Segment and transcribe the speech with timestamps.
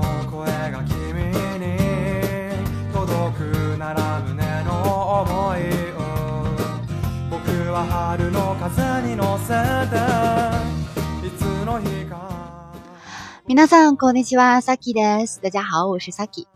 [13.46, 15.40] 皆さんこんにちは、サキです。
[15.42, 16.46] 大家好，我是 Saki。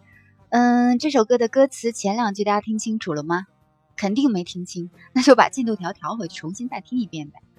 [0.51, 3.47] 嗯，这首歌的歌词前两句大家听清楚了吗？
[3.97, 7.50] 肯定没听清，那就把进度条调回去，重新再听一遍呗。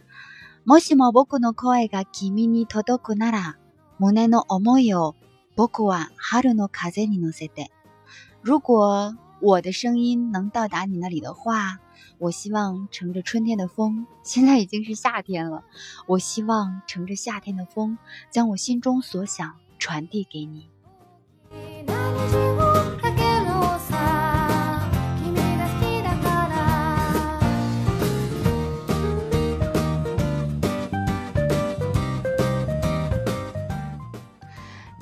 [0.64, 3.58] もしも僕の声が君に届くなら、
[3.98, 5.16] 胸の思いを
[5.56, 7.72] 僕は春の風に乗せて。
[8.44, 11.80] 如果我的声音能到达你那里的话，
[12.20, 14.06] 我希望乘着春天的风。
[14.22, 15.64] 现在已经是夏天了，
[16.06, 17.98] 我希望乘着夏天的风，
[18.30, 20.70] 将我心中所想传递给你。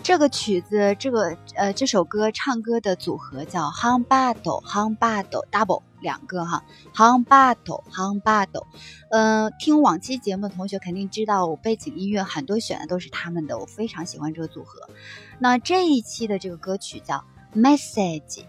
[0.10, 6.64] 这个曲子，这个呃，这首歌唱歌的组合叫 Humboldt h u m b o l d Double 两个哈
[6.96, 8.64] Humboldt Humboldt，
[9.12, 14.90] 呃，听往期节目的同学肯定知道，我背景音乐很多选的都是他们的，我非常喜欢这个组合。
[15.38, 17.24] 那这一期的这个歌曲叫
[17.56, 18.46] Message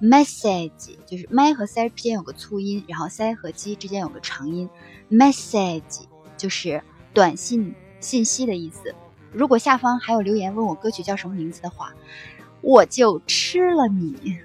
[0.00, 4.70] Message，就是麦和塞之间有个促音，然后塞和击之间有个长音。
[5.10, 6.04] Message
[6.38, 8.94] 就是短信信息的意思。
[9.36, 11.92] 如果下方还有留言问我歌曲叫什么名字的话，
[12.62, 14.40] 我就吃了你。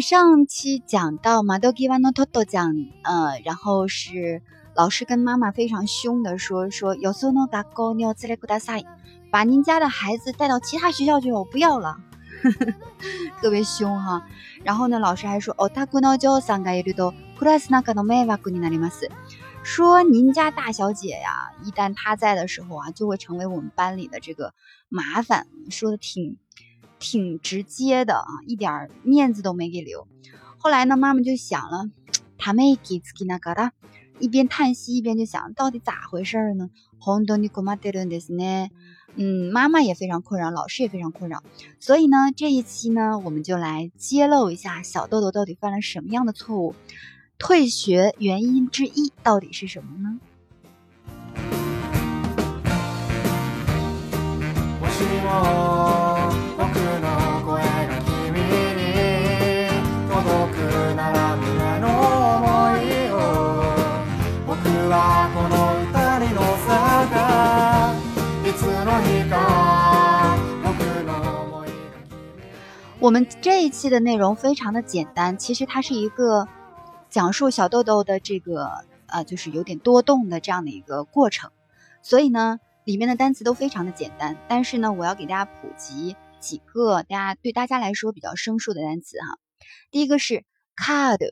[0.00, 4.42] 上期讲到马豆基瓦诺托托讲呃，然后是
[4.74, 8.82] 老师跟妈妈非常凶的说说有索诺嘎狗尿自来古达塞，
[9.30, 11.96] 把您家的孩子带到其他学校去，我不要了，
[13.40, 14.26] 特别凶哈。
[14.64, 19.08] 然后呢，老师还说哦，他姑娘叫三个一绿豆，古拉斯纳卡诺梅瓦古尼纳里马斯，
[19.62, 24.52] 说您家大小姐呀，一旦她在的时候啊，就会成为我们班里的这个
[24.90, 26.36] 麻烦，说的挺。
[26.98, 30.06] 挺直接的啊，一点面子都没给留。
[30.58, 31.88] 后来呢，妈妈就想了，
[32.38, 33.72] 他没给那
[34.18, 36.70] 一边叹息一边就想，到底咋回事呢？
[39.18, 41.42] 嗯，妈妈也非常困扰，老师也非常困扰。
[41.80, 46.74] 所以呢，这一期呢，我们就来揭露一下小豆豆到底犯了什么样的错误，
[47.38, 50.18] 退学原因之一到底是什么呢？
[54.80, 55.75] 我是你我。
[73.06, 76.48] 我们这一期的内容非常的简单，其实它是一个
[77.08, 81.52] 讲述小豆豆的这个呃，就是有点多动的这样的一个过程，
[82.02, 89.38] 所以呢，里面的单词都非常的简单，但是呢，我要给大家普及几个大家对大家来说比较生疏的单词哈。
[89.92, 90.44] 第一个是
[90.76, 91.26] c a r d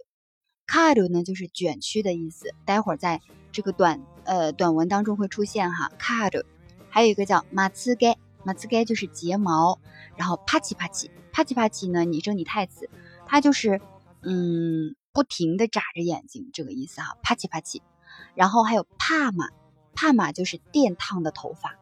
[0.73, 3.21] c a r d 呢就是卷曲的意思，待会儿在
[3.51, 6.45] 这个短呃短文当中会出现哈 c a r d
[6.89, 7.97] 还有一个叫 m a t
[8.45, 9.79] 马兹盖就是睫毛，
[10.17, 12.89] 然后啪叽啪叽啪叽啪叽呢，你正你太子，
[13.27, 13.81] 它就是
[14.21, 17.81] 嗯不停的眨着眼睛这个意思哈，啪叽啪叽，
[18.35, 19.49] 然后还有帕玛，
[19.95, 21.77] 帕玛就是电烫的头发，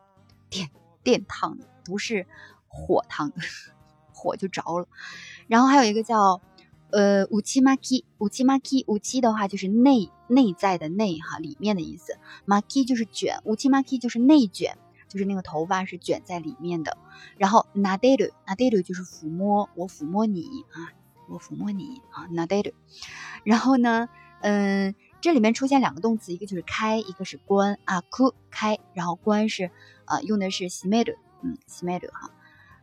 [0.49, 0.71] 电
[1.03, 2.27] 电烫的不是
[2.69, 3.37] 火烫，的，
[4.15, 4.89] 火就着了。
[5.49, 6.41] 然后还有一个叫
[6.93, 14.79] 呃五七马 k i y 五七马 k i 五七的话就是内内在的内哈里面的意思，马 k i 就是卷五七马 k i 就是内卷。
[15.13, 16.97] 就是那个头发是卷在里面的，
[17.37, 20.41] 然后 nadiru n a d r 就是抚摸，我抚摸你
[20.73, 20.89] 啊，
[21.29, 22.73] 我抚摸你啊 n a d r
[23.45, 24.09] 然后呢，
[24.41, 29.71] 嗯，这里面出现两个动词，一个就是开，一个是关啊，ku 开，然后关是
[30.07, 31.13] 啊，用的是 s i m e d
[31.45, 32.31] 嗯 s i m e d 哈，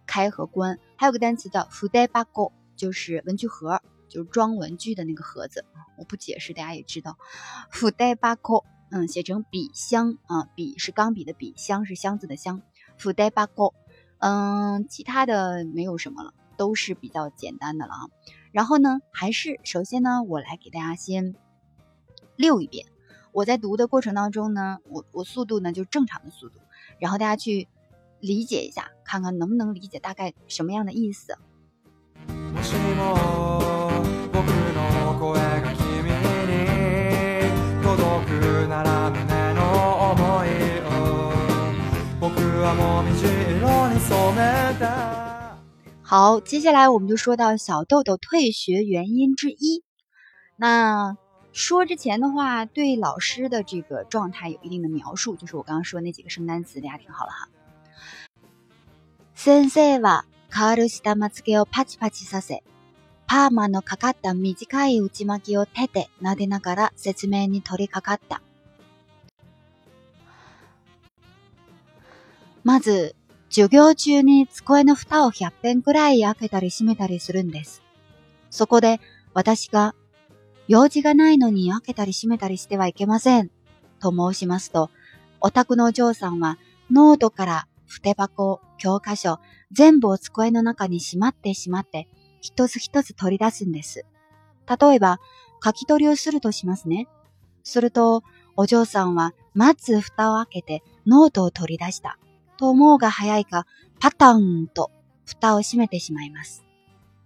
[0.06, 5.66] 开和关，还有个单词叫 f u d e bago，就是文具盒，就是装文具的那个盒子，
[5.98, 7.18] 我不解释，大家也知道
[7.72, 12.62] f u d 扣 b a 嗯，写成笔箱啊，笔是钢笔的笔，箱是箱子的箱。
[12.97, 13.74] fú d e b a g o
[14.18, 18.00] 嗯，其他的没有什么了，都是比较简单的了啊。
[18.51, 21.36] 然后呢，还是首先呢，我来给大家先
[22.36, 22.88] 溜一遍。
[23.31, 26.59] 我在读的过程当中呢，我我速度呢就正常的速度，
[26.97, 27.68] 然后大家去
[28.19, 31.38] 理解一下，看看能不能理解大概什么样的意思。
[46.04, 49.83] 好，接下来我们就说到小豆豆退学原因之一。
[50.56, 51.18] 那
[51.51, 57.50] 说之前的话，对老师的这个状态有一定的描述，就是我刚刚说那几个生单词，大家听好了哈。
[59.33, 62.62] 先生は、わるしたまつげをパチパチさせ、
[63.25, 68.42] パーマのかかった短い内巻きを手ででながら説明に取り掛かった。
[72.69, 73.16] まず、
[73.50, 77.81] 授業中に机の蓋を100遍くらい開けたり閉めたりするんです。
[78.51, 79.00] そこで
[79.33, 79.95] 私が、
[80.68, 83.50] 用事がないのに開けたり閉めたりしてはいけません、
[84.00, 84.92] と申しますと、
[85.42, 86.60] お宅のお嬢さんは
[86.92, 89.39] ノートから筆箱、教科書、
[89.72, 92.07] 全部を机の中にしまってしまって、
[92.39, 94.06] 一つ一つ取り出すんです。
[94.80, 95.18] 例えば、
[95.65, 97.07] 書き取りをするとしますね。
[97.63, 98.22] すると、
[98.56, 102.19] お嬢さんは、まず蓋を開けて、ノートを取り出した。
[102.60, 103.66] と思うが早いか、
[104.02, 104.92] パタンと
[105.26, 106.66] 蓋を閉めてしまいます。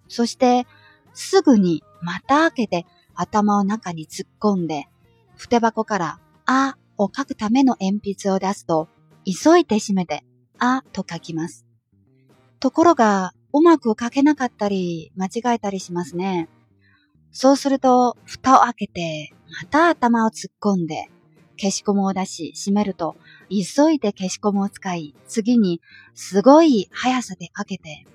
[0.08, 0.68] そして、
[1.16, 2.86] すぐにまた開けて
[3.16, 4.86] 頭を中に突っ込んで、
[5.36, 8.88] 筆箱からあを書くための鉛筆を出すと、
[9.26, 10.24] 急いで閉めて
[10.60, 11.66] あと書きます。
[12.60, 16.48] ところが、うまく書けなかったり、間違えたりしますね。
[17.32, 19.32] そうすると、蓋を開けて、
[19.62, 21.08] また頭を突っ込んで、
[21.58, 23.16] 消しゴムを出し、閉めると、
[23.50, 25.82] 急いで消しゴムを使い、次に、
[26.16, 28.06] すごい速さでかけて、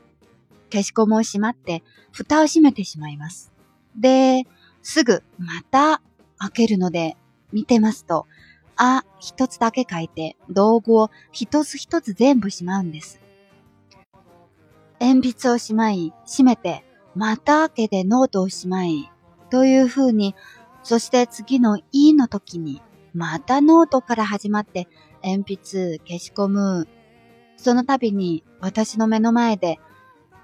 [0.73, 1.83] 消しゴムを閉まって、
[2.13, 3.53] 蓋を閉めてしまいます。
[3.97, 4.45] で、
[4.83, 6.03] すぐ、また、
[6.39, 7.17] 開けるので、
[7.53, 8.27] 見てますと、
[8.77, 13.21] あ、一つだけ書いて、道具を一つ一つ全部しまうんです。
[15.01, 16.85] 鉛筆をしまい、閉めて、
[17.15, 19.11] また開けてノートをしまい、
[19.51, 20.35] という風に、
[20.83, 22.81] そして次の E の時に
[23.15, 24.89] またノートから始まって、
[25.23, 25.59] 鉛筆、
[26.01, 26.89] 消し込む。
[27.57, 29.79] その度に私の目の前で、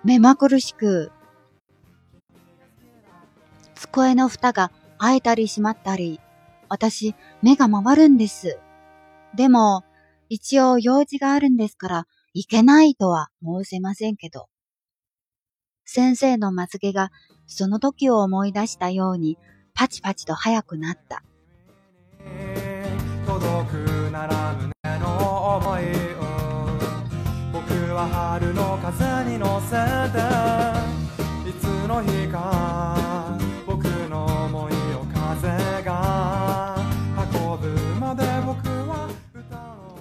[0.04, 1.12] 目まぐるしく、
[3.74, 6.20] 机の蓋が開いたり閉まったり、
[6.68, 8.58] 私、目が回るんです。
[9.36, 9.84] でも、
[10.28, 14.48] 一応用事があるんですから、いけないとは申せませんけど。
[15.84, 17.12] 先生のまつげが
[17.46, 19.36] その時を思い出したように
[19.74, 21.22] パチパチと早くなった。
[23.64, 24.54] くなら
[24.84, 25.82] 胸の思い
[27.52, 28.08] 僕は
[28.40, 33.36] 春の風に乗せていつの日か
[33.66, 36.76] 僕の思いを風が
[37.32, 39.98] 運ぶまで僕は歌を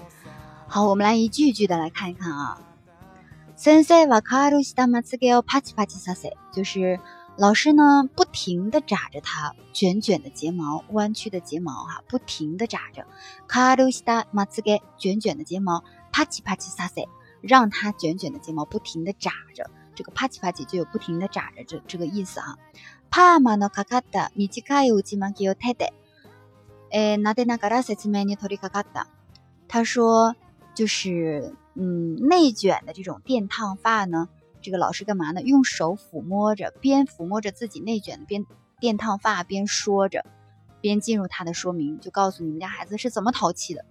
[0.68, 2.58] 好，我们来一句一句的来看一看啊。
[3.56, 7.00] 先生はカールしたまつげをパチパチさせ，就是
[7.36, 13.06] 老师呢，不停地眨着他卷卷的睫毛，弯曲的睫毛哈，不停地眨着。
[13.48, 17.08] 卡鲁西达马兹给卷卷的睫毛，啪叽啪叽撒塞，
[17.42, 19.68] 让他卷卷的睫毛不停地眨着。
[19.96, 22.60] 这个啪叽啪叽就有不停地眨着这这个意思哈。
[23.10, 25.88] 帕马诺卡卡达米奇卡伊乌基曼基奥泰德，
[26.92, 29.08] 诶，那德纳卡拉塞斯梅尼托里卡卡达。
[29.68, 30.36] 他说，
[30.76, 34.30] 就是嗯，内卷的这种电烫发呢。
[34.64, 35.42] 这个老师干嘛呢？
[35.42, 38.46] 用手抚摸着，边抚摸着自己内卷的边
[38.80, 40.26] 电烫发，边说着，
[40.80, 43.84] 边进入他的说明，就告诉你们家孩子是怎么淘气的。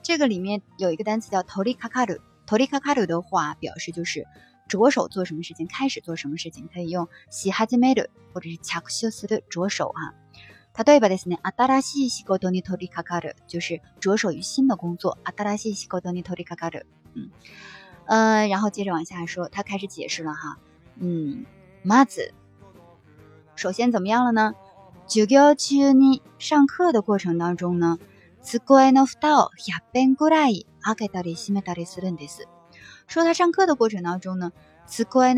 [0.00, 2.92] 这个里面有一个单词叫 “toli k a k a d u t o l i k a k
[2.92, 4.24] a d u 的话表示就是
[4.68, 10.14] 着手做什么事情，开始做什么事情，可以用 “shihajimedo” 或者是 c h a k u s h u d 着手啊。
[10.74, 11.08] 他对吧？
[11.08, 16.68] です呢，阿达拉西西够东尼托利卡卡就是着手于新的工作阿达拉西西够东尼托利卡卡
[17.14, 17.30] 嗯。
[18.08, 20.58] 嗯，然后接着往下说，他开始解释了哈。
[20.96, 21.44] 嗯，
[21.84, 22.32] ま子，
[23.54, 24.54] 首先怎么样了呢？
[25.06, 27.98] 就教去你上课的过程当中呢，
[33.08, 34.52] 说他上课的过程当中呢
[34.86, 35.34] s q u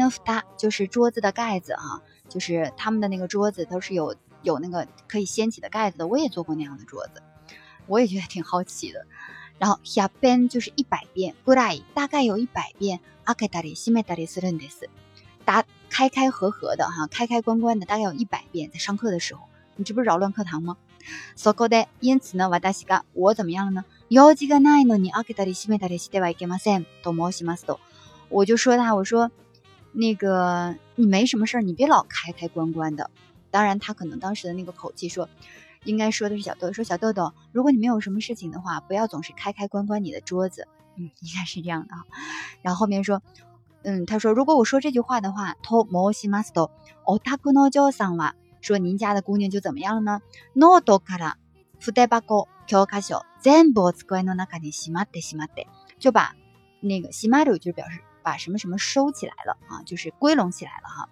[0.56, 6.06] 就是桌子的盖子哈，就是他们的那个桌子都是有有那个可以掀起的盖子的。
[6.06, 7.20] 我也做过那样的桌子，
[7.88, 9.06] 我也觉得挺好奇的。
[9.60, 11.34] 然后一百遍就是一百遍，
[11.94, 13.34] 大概有一百遍，打
[15.98, 18.70] 开开合合的哈，开开关关的，大概有一百遍。
[18.72, 19.42] 在上课的时候，
[19.76, 20.78] 你这不是扰乱课堂吗？
[21.36, 23.84] 所 d 因此呢，瓦达西干我怎么样了呢？
[24.08, 27.78] 有几个那一年阿克达里西麦达里西得瓦伊吉马森都毛西马斯都，
[28.30, 29.30] 我就说他，我说
[29.92, 33.10] 那个你没什么事儿，你别老开开关关的。
[33.50, 35.28] 当然，他可能当时的那个口气说。
[35.84, 42.04] 应该说的是小豆，说小豆豆，如果你没有什么事情的话，不要总是开开关关你的桌子，嗯，应该是这样的啊。
[42.62, 43.22] 然后后面说，
[43.82, 45.54] 嗯，他说如果我说这句话的话，
[48.62, 50.20] 说您家的姑娘就怎么样了呢？
[55.98, 56.28] 就把
[56.80, 61.08] 那个西马鲁就是表示把什么什么收起来了啊，就是归拢起来了哈。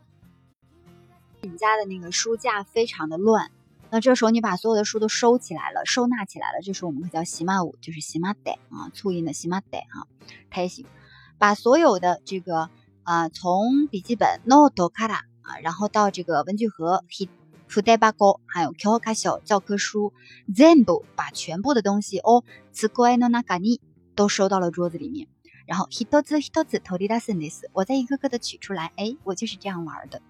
[1.41, 3.51] 你们家的那个书架非常的乱。
[3.91, 10.05] 那这时候你把所有的书都收起来了，收纳起来了，这时候我们会叫喜马舞，就是喜马得啊，促音的喜马得啊。
[10.51, 10.85] 他也行，
[11.39, 12.69] 把所有的这个
[13.03, 20.13] 啊，从笔记本、note car，啊，然后到这个文具盒，hit，food bag，还有 Koka 小教科书，
[20.55, 23.81] 全部把全部的东西哦，scone no naka ni，
[24.15, 25.29] 都收到了桌子里面。
[25.67, 27.09] 然后 h i t o z s h i t o z t o s i
[27.09, 28.91] d a s e n i s 我再一个个的取出来。
[28.97, 30.21] 诶，我就是这样玩儿的。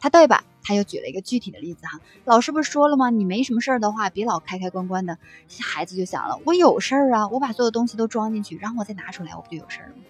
[0.00, 0.44] 他对吧？
[0.62, 3.10] 他又举了一个具体的例子，哈，老师不是说了吗？
[3.10, 5.18] 你没什么事儿的话，别老开开关关的。
[5.60, 10.02] 孩子就想了，我有事儿啊，我把所有东西都装进去，然后我再拿出来，我不就有事儿了吗？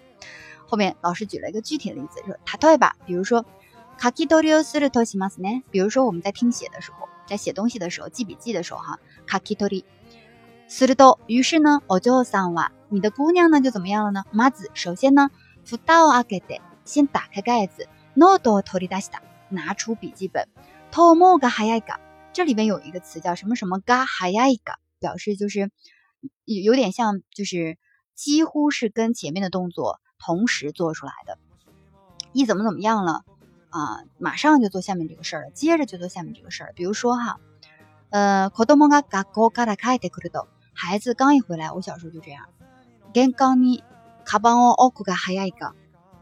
[0.65, 2.95] 后面老师举了一个具体的例子，说他对吧？
[3.05, 3.45] 比如说
[3.97, 5.49] 卡基托里奥斯的托西马斯呢？
[5.71, 9.83] 比如说我们在听写的时候，在写东西的时候，记笔记的时候，哈，卡基托里，
[10.69, 11.19] 斯里多。
[11.27, 14.23] 于是呢，奥焦桑哇，你的姑娘呢就怎么样了呢？
[14.33, 15.29] ま子，首先呢，
[15.65, 19.21] 福达奥阿盖て，先打开盖子，诺多托里达西达。
[19.51, 20.47] 拿出笔记本，
[20.91, 21.99] トモガハヤイガ，
[22.33, 25.69] 这里边有一个词叫什么什么ガハヤイガ，表示就是
[26.45, 27.77] 有有点像，就是
[28.15, 31.37] 几乎是跟前面的动作同时做出来的。
[32.33, 33.23] 一怎么怎么样了
[33.69, 36.73] 啊，马上就做下面这个事儿了，接着就做下面这个事儿。
[36.75, 37.39] 比如说哈，
[38.09, 40.47] 呃，子どもががこから帰ってくる。
[40.73, 42.45] 孩子刚一回来，我小时候就这样。
[43.13, 43.83] がんがに
[44.23, 45.73] カバンをおくがハヤイガ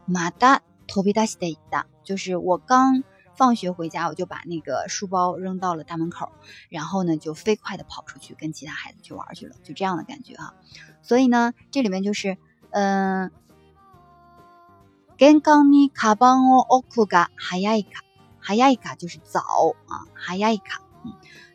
[0.08, 3.04] マダトビダシでだ，就是我刚。
[3.40, 6.30] 放学回家，我就把那个书包扔到了大门口，
[6.68, 10.52] 然后呢，就飞快的跑出去跟其他孩子去玩去了，就这样的感觉啊。
[11.00, 12.36] 所以呢，这里面就是，
[12.68, 13.30] 嗯
[15.16, 18.02] ，genkani kabano okuga hayaika
[18.44, 19.40] hayaika 就是早
[19.86, 20.82] 啊，hayaika。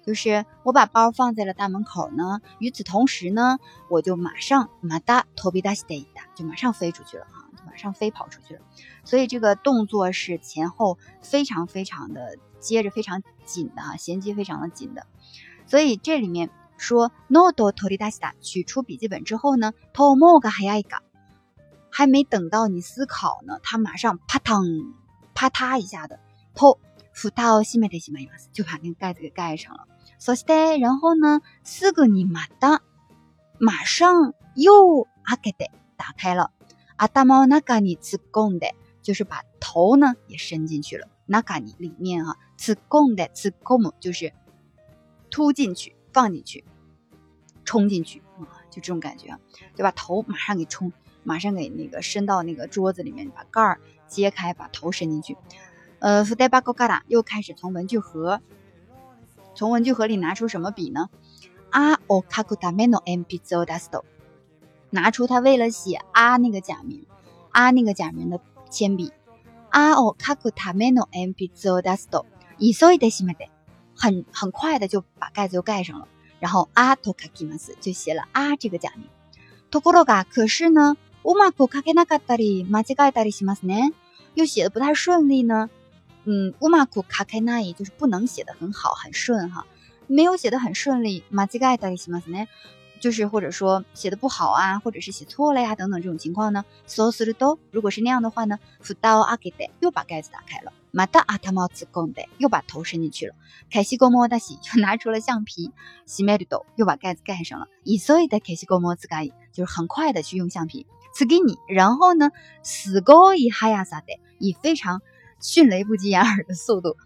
[0.06, 2.40] 就是我把包放在了大门口呢。
[2.60, 3.58] 与此同时呢，
[3.90, 8.62] 我就马上马达托比达西得 i 就马上飞出去了啊，马上飞跑出去了。
[9.04, 15.08] 所以这个动作是前后非常非常的接着非常紧的啊，衔接非常的紧的。
[15.66, 21.00] 所以这里面说 nodo 托 o 达西 d 取出笔记本之后呢，to omog ha y ga
[21.90, 24.94] 还没等到你思考呢，它马上啪嗒
[25.34, 26.20] 啪嗒一下子
[26.54, 26.78] to
[27.16, 29.88] f u t a 西 xi me 就把那个盖子给盖上了。
[30.26, 31.42] 所塞，然后呢？
[31.64, 32.82] 四个你马当，
[33.60, 35.68] 马上又阿开的
[35.98, 36.50] 打开了。
[36.96, 38.72] 阿大猫那嘎你次贡的，
[39.04, 41.08] 就是把头呢也伸进去了。
[41.28, 44.34] 那嘎你里面啊，次贡的次贡就是
[45.30, 46.64] 突进去、放进去、
[47.64, 49.38] 冲进去啊，就这种感觉，
[49.76, 49.92] 对吧？
[49.92, 50.92] 头马上给冲，
[51.22, 55.38] 马上给那个伸到那个桌子里面，把盖儿揭开，把头伸进去。
[56.00, 58.42] 呃，福袋巴高嘎达又开始从文具盒。
[59.56, 61.10] 从文具盒里拿出什么笔呢？
[61.72, 64.04] 阿奥カクタメノ鉛筆を出す O，
[64.92, 67.06] 拿出他为了写阿那个假名，
[67.52, 69.12] 阿那个假名的铅笔。
[69.70, 72.26] 阿奥カクタメ O 鉛筆を出すと，
[72.58, 73.48] 一瞬でしまで，
[73.96, 76.08] 很很快的就把盖子又盖上了，
[76.42, 79.08] 然后阿トカキマス就写了阿这个假名。
[79.72, 83.94] トコロガ，可是呢，ウマコカケナガダリマジガダリしますね，
[84.34, 85.70] 又写的不太顺利呢。
[86.28, 89.66] 嗯，うまく書けない，就是不能写的很好，很顺哈，
[90.08, 91.24] 没有写的很顺利。
[91.32, 92.48] マジがいたりしますね，
[93.00, 96.66] 就是或者说写的不好啊，或者是写错了呀等等这种情况呢。
[96.88, 100.74] そうすると，如果是那样的话呢，ふたを開けで，又把盖子打开了。
[100.92, 103.36] また頭を突っ込んだで，又把头伸进去了。
[103.70, 105.72] ケシゴモダシ，又拿出了橡皮。
[106.08, 107.68] 閉めると，又把盖子盖上了。
[107.84, 110.88] いそいでケシゴモ自がい，就是很快的去用橡皮。
[111.14, 112.32] つぎに，然后呢，
[112.64, 115.02] すごい速いさで，以非常。
[115.42, 116.98] 迅雷不及掩耳的速度，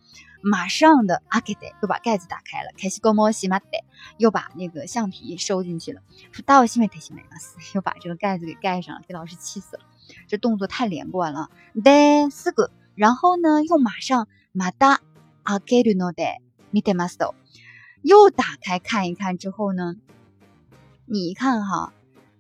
[0.41, 3.83] 马上的阿给得又把盖子打开了，开西高猫西马得
[4.17, 7.27] 又把那个橡皮收进去了，说大西没得西没得，
[7.75, 9.83] 又把这个盖子给盖上了，给老师气死了，
[10.27, 11.49] 这动作太连贯了。
[11.83, 15.01] 得四个，然后呢，又马上马达
[15.43, 16.23] 阿给鲁诺得
[16.71, 17.17] 米得马斯，
[18.03, 19.95] 又打开看一看之后呢，
[21.05, 21.93] 你一看哈，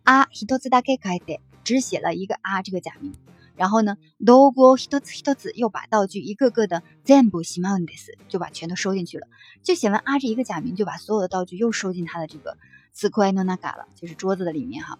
[0.03, 3.13] 啊，一头子打开开得只写了一个啊这个假名。
[3.59, 9.27] 然后呢，ドブヒト子ヒト子又把道具一个个的全部しまうんです，就把全都收进去了。
[9.63, 12.55] 就写完阿这一个假名，就把所有的道具又收进他的这个
[12.95, 14.97] スコエノナガ了，就是桌子的里面哈。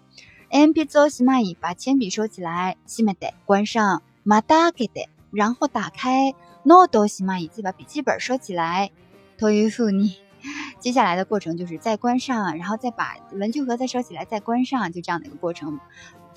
[0.50, 2.76] エムピゾしまうい，把铅笔收起来。
[2.86, 5.06] しまう关上マダゲで。
[5.32, 6.34] 然后打开
[6.66, 8.92] ノドしまうい、再把笔记本收起来。
[9.38, 10.18] トヨフニ。
[10.80, 15.78] 接下来的过程就是再关上，然后再把文具盒再收起来，再关上，就这样的一个过程。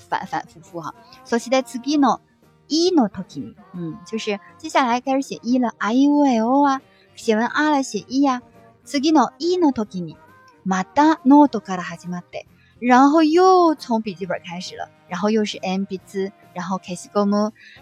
[0.08, 0.94] 反反复复哈，
[1.26, 2.20] そした次ぎの
[2.68, 6.80] 一のときみ，嗯，就是接下来开始写一了，あいおえお啊，
[7.14, 8.42] 写完啊了，写一呀，
[8.84, 10.16] 次ぎの一のときみ，
[10.64, 12.44] まだノドからはまって，
[12.80, 17.26] 然后又从笔记本开始了，然后又是 M 笔字，然后ケースゴ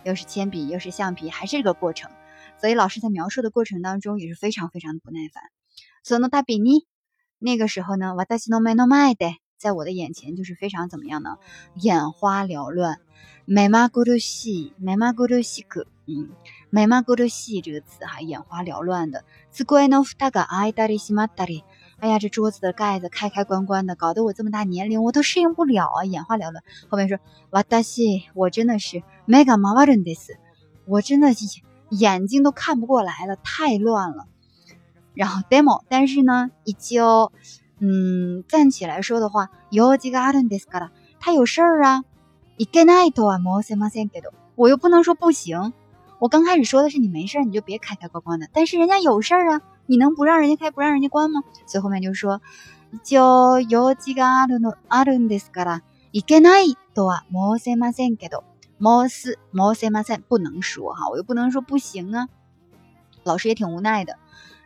[0.04, 2.10] 又是铅笔，又是橡皮，还是这个过程，
[2.60, 5.42] 所以老师在描述的过程当中也是非常非常的不耐烦，
[6.04, 6.84] そのたびに，
[7.38, 9.41] 那个时候呢，私はノメノマイで。
[9.62, 11.38] 在我的眼前就是非常怎么样呢？
[11.76, 12.98] 眼花缭乱。
[13.44, 16.30] 美 a 咕 o 西，美 s 咕 k 西 a 嗯
[16.68, 19.22] 美 a 咕 o 西这个词哈，眼花缭乱的。
[19.54, 21.62] square of dagai dali sima
[22.00, 26.64] 哎呀，这桌子的盖子开开关关的，搞得我这么大年龄我都适应不了啊，眼花缭乱。
[26.88, 27.18] 后面说，
[27.50, 30.04] 哇，大西，我真的是 m a g a m a v a n
[30.86, 31.28] 我真的
[31.90, 34.24] 眼睛都看不过来了，太乱了。
[35.14, 37.00] 然后 demo，但是呢，一经。
[37.84, 42.04] 嗯，站起来说的话，有几个阿伦迪斯卡拉，他有事儿啊。
[42.56, 45.72] 伊盖奈多啊，摩塞马塞盖多，我又不能说不行。
[46.20, 48.46] 我刚开始说的是你没事儿，你就别开开关关的。
[48.52, 51.42] 但是人家有事儿啊，你能不让人家开，不让人家关吗？
[51.66, 52.40] 所以后面就说，
[53.02, 56.50] 就有几个阿伦阿伦迪斯卡拉，伊盖奈
[56.94, 58.44] 多啊，摩塞马塞盖多，
[58.78, 62.28] 摩斯摩斯马塞不能说哈，我又不能说不行啊。
[63.24, 64.18] 老师也挺无奈的，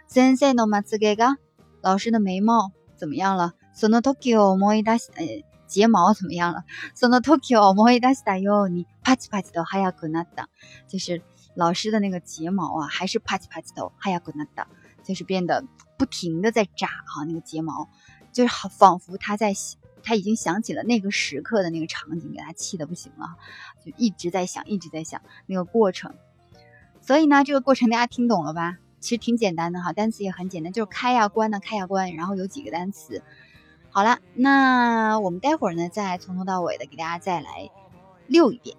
[0.06, 1.36] 森森诺马斯盖个
[1.80, 2.72] 老师的眉毛。
[2.96, 3.52] 怎么样了？
[3.74, 6.64] その時を思い出し、呃，睫毛怎么样了？
[6.94, 10.48] その時を思い出したようにパチパチと哈くなった。
[10.88, 11.22] 就是
[11.54, 14.66] 老师的那个睫毛啊，还是啪叽啪叽的，哈くなった。
[15.04, 15.64] 就是变得
[15.98, 17.88] 不停的在眨哈，那个睫毛，
[18.32, 19.54] 就是仿佛他在，
[20.02, 23.36] 他已经想起了那个时刻的那个场景，给他气的不行了，
[23.84, 26.14] 就一直在想，一直在想那个过程。
[27.02, 28.78] 所以呢，这个过程大家听懂了吧？
[29.06, 33.22] 其实挺简单的哈，单词也很简单，就是开呀关呐，开呀关，然后有几个单词。
[33.90, 37.70] 好了，那我们待会儿呢，再从头到尾的给大家再来
[38.26, 38.76] 溜一遍。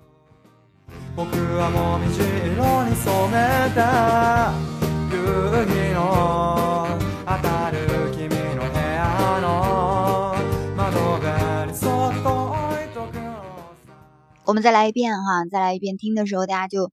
[14.45, 15.95] 我们再来一遍哈，再来一遍。
[15.95, 16.91] 听的时候，大家就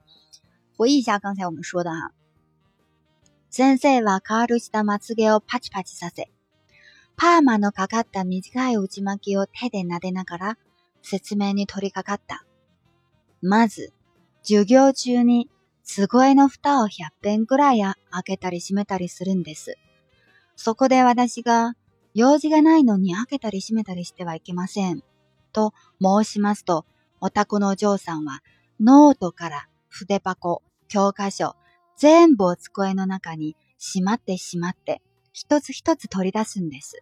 [0.77, 2.13] 回忆一下刚才我们说的哈。
[3.57, 6.29] 先生はカールしたまつげをパチパチさせ、
[7.17, 10.59] パーマのかかった短い内巻きを手で撫でながら
[11.03, 12.45] 説明に取り掛かった。
[13.43, 13.93] まず、
[14.43, 15.49] 授業中に
[15.85, 19.79] 机の蓋を100遍くらい開けたり閉めたりするんです。
[20.57, 21.75] そこで私が、
[22.13, 25.05] 用事がないのに開けたり閉めたりしてはいけません。
[25.53, 26.87] と申しますと、
[27.21, 28.43] お宅のお嬢さんは、
[28.81, 31.55] ノートから筆箱、教科書、
[31.97, 35.01] 全部を机の中にしまってしまって、
[35.33, 36.99] 一つ一つ取り出すんです。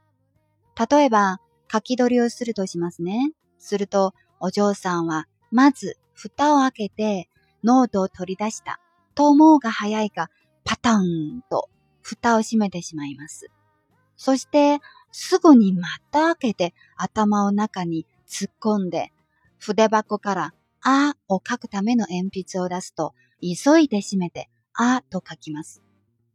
[0.90, 3.33] 例えば、書き取りをするとしますね。
[3.59, 7.28] すると、お嬢さんは、まず、蓋を開けて、
[7.64, 8.81] ノートを取り出した。
[9.14, 10.31] と思うが早いか、
[10.64, 11.68] パタンと、
[12.02, 13.50] 蓋を閉めてしまいます。
[14.16, 19.12] そして、すぐにまた開けて、頭を中に突っ込んで、
[19.59, 25.82] 筆箱から、あを書くための鉛筆を出すと、急いで閉めて、あと書きます。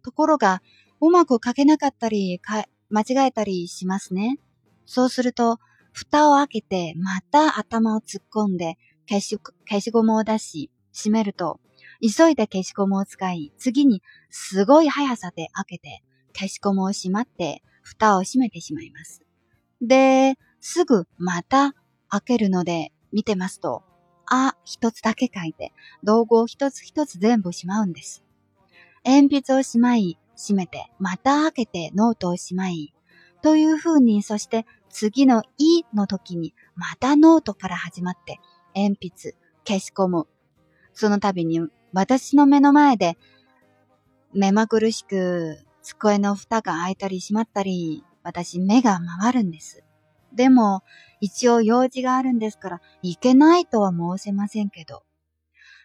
[0.04, 0.62] ところが、
[1.02, 2.40] うまく書けなかったり、
[2.90, 4.40] 間違えたりしますね。
[4.86, 5.60] そうすると、
[5.92, 8.78] 蓋を開けて、また頭を突っ込んで、
[9.10, 11.60] 消し、消しゴムを出し、閉めると、
[12.02, 19.22] 急いで消しゴムを使い、次にすごい速さで開けて、消しゴムを閉まって、蓋を閉めてしまいます。
[19.82, 21.74] で、すぐまた
[22.10, 23.84] 開けるので、見てますと、
[24.28, 25.74] あ一つだけ書いて、
[26.04, 28.24] 道具を一つ一つ全部しまうんです。
[29.10, 32.94] 鉛筆をしまい、閉めて、また開けてノートをしまい、
[33.42, 38.42] という風に、そして次のいの時に、またノートから始まって、
[38.76, 39.34] 鉛筆、
[39.66, 40.28] 消し込む。
[40.94, 41.62] その度に、
[41.94, 43.18] 私の目の前で、
[44.34, 49.86] 目まぐるしく机の蓋が開いたり閉まったり、私目が回るんです。
[50.34, 50.82] でも、
[51.22, 55.04] 一応用事があるんですから、いけないとは申せませんけど。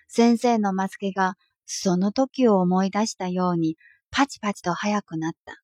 [0.09, 3.77] 先生のマスケがその時を思い出したように
[4.11, 5.63] パチパチと速くなった。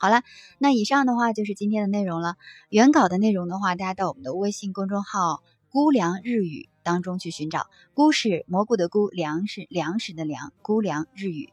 [0.00, 0.22] 好了，
[0.60, 2.36] 那以上的话就是今天的内容了。
[2.70, 7.68] 原稿的内容的话，大家到我们的微信公众号“菇凉日语”当中去寻找。
[7.94, 11.52] 菇是蘑菇的菇，粮食粮食的粮，菇凉日语。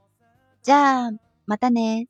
[0.63, 1.11] じゃ、
[1.47, 2.07] またね。